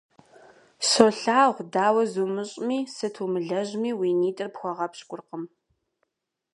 [0.89, 5.43] Солъагъу, дауэ зумыщӀми, сыт умылэжьми уи нитӀыр пхуэгъэпщкӀуркъым.